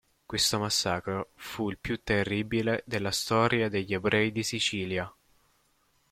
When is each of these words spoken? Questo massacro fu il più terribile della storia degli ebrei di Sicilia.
Questo 0.25 0.57
massacro 0.57 1.29
fu 1.35 1.69
il 1.69 1.77
più 1.77 2.01
terribile 2.01 2.81
della 2.87 3.11
storia 3.11 3.69
degli 3.69 3.93
ebrei 3.93 4.31
di 4.31 4.41
Sicilia. 4.41 5.15